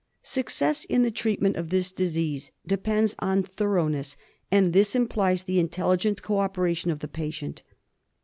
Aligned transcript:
Success 0.23 0.83
in 0.85 1.03
the 1.03 1.11
treatment 1.11 1.55
of 1.57 1.69
this 1.69 1.91
disease 1.91 2.51
depends 2.65 3.15
on 3.19 3.43
thoroughness, 3.43 4.17
and 4.51 4.73
this 4.73 4.95
implies 4.95 5.43
the 5.43 5.59
intelligent 5.59 6.23
co 6.23 6.39
opera 6.39 6.73
tion 6.73 6.89
of 6.89 7.01
the 7.01 7.07
patient. 7.07 7.61